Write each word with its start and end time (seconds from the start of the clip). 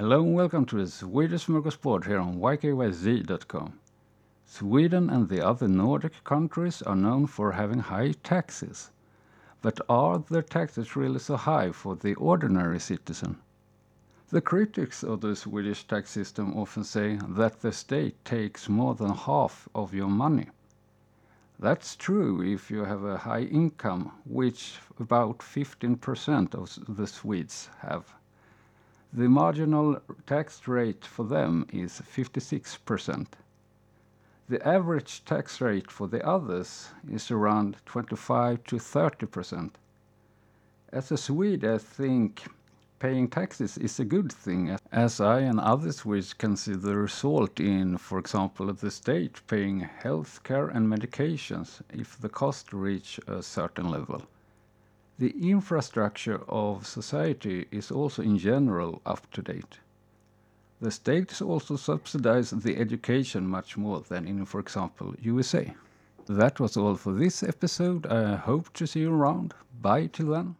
Hello 0.00 0.22
and 0.22 0.34
welcome 0.34 0.64
to 0.64 0.76
the 0.76 0.86
Swedish 0.86 1.44
Smorgasbord 1.44 2.06
here 2.06 2.18
on 2.18 2.40
ykyz.com. 2.40 3.78
Sweden 4.46 5.10
and 5.10 5.28
the 5.28 5.46
other 5.46 5.68
Nordic 5.68 6.24
countries 6.24 6.80
are 6.80 6.96
known 6.96 7.26
for 7.26 7.52
having 7.52 7.80
high 7.80 8.12
taxes. 8.22 8.92
But 9.60 9.78
are 9.90 10.18
the 10.18 10.40
taxes 10.40 10.96
really 10.96 11.18
so 11.18 11.36
high 11.36 11.72
for 11.72 11.96
the 11.96 12.14
ordinary 12.14 12.80
citizen? 12.80 13.40
The 14.30 14.40
critics 14.40 15.04
of 15.04 15.20
the 15.20 15.36
Swedish 15.36 15.86
tax 15.86 16.08
system 16.08 16.56
often 16.56 16.84
say 16.84 17.18
that 17.28 17.60
the 17.60 17.70
state 17.70 18.24
takes 18.24 18.70
more 18.70 18.94
than 18.94 19.10
half 19.10 19.68
of 19.74 19.92
your 19.92 20.08
money. 20.08 20.48
That's 21.58 21.94
true 21.94 22.40
if 22.40 22.70
you 22.70 22.86
have 22.86 23.04
a 23.04 23.18
high 23.18 23.42
income, 23.42 24.12
which 24.24 24.78
about 24.98 25.40
15% 25.40 26.54
of 26.54 26.96
the 26.96 27.06
Swedes 27.06 27.68
have. 27.80 28.14
The 29.12 29.28
marginal 29.28 30.00
tax 30.24 30.68
rate 30.68 31.04
for 31.04 31.24
them 31.24 31.66
is 31.72 32.00
56%. 32.00 33.26
The 34.48 34.64
average 34.66 35.24
tax 35.24 35.60
rate 35.60 35.90
for 35.90 36.06
the 36.06 36.24
others 36.24 36.90
is 37.10 37.28
around 37.28 37.78
25 37.86 38.62
to 38.64 38.76
30%. 38.76 39.70
As 40.92 41.10
a 41.10 41.16
Swede, 41.16 41.64
I 41.64 41.78
think 41.78 42.44
paying 43.00 43.28
taxes 43.28 43.76
is 43.78 43.98
a 43.98 44.04
good 44.04 44.30
thing, 44.30 44.76
as 44.92 45.20
I 45.20 45.40
and 45.40 45.58
other 45.58 45.90
Swedes 45.90 46.32
can 46.32 46.56
see 46.56 46.74
the 46.74 46.96
result 46.96 47.58
in, 47.58 47.98
for 47.98 48.18
example, 48.20 48.72
the 48.72 48.92
state 48.92 49.40
paying 49.48 49.80
health 49.80 50.44
care 50.44 50.68
and 50.68 50.86
medications 50.86 51.80
if 51.92 52.16
the 52.20 52.28
cost 52.28 52.72
reach 52.72 53.18
a 53.26 53.42
certain 53.42 53.88
level. 53.88 54.22
The 55.20 55.34
infrastructure 55.50 56.40
of 56.48 56.86
society 56.86 57.66
is 57.70 57.90
also 57.90 58.22
in 58.22 58.38
general 58.38 59.02
up 59.04 59.30
to 59.32 59.42
date. 59.42 59.78
The 60.80 60.90
states 60.90 61.42
also 61.42 61.76
subsidize 61.76 62.52
the 62.52 62.78
education 62.78 63.46
much 63.46 63.76
more 63.76 64.00
than 64.00 64.26
in, 64.26 64.46
for 64.46 64.60
example, 64.60 65.14
USA. 65.20 65.74
That 66.24 66.58
was 66.58 66.74
all 66.78 66.94
for 66.94 67.12
this 67.12 67.42
episode. 67.42 68.06
I 68.06 68.36
hope 68.36 68.72
to 68.72 68.86
see 68.86 69.00
you 69.00 69.12
around. 69.12 69.52
Bye 69.82 70.06
till 70.06 70.28
then. 70.28 70.56